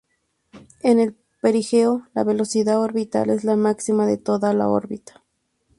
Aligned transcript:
En 0.81 0.99
el 0.99 1.15
perigeo 1.43 2.07
la 2.15 2.23
velocidad 2.23 2.81
orbital 2.81 3.29
es 3.29 3.43
la 3.43 3.55
máxima 3.55 4.07
de 4.07 4.17
toda 4.17 4.51
la 4.51 4.67
órbita. 4.67 5.21